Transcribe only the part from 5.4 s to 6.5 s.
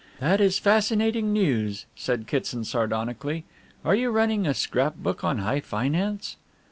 finance?"